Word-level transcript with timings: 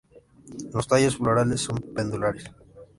Los 0.73 0.87
tallos 0.87 1.17
florales 1.17 1.61
son 1.61 1.77
pendulares. 1.95 2.45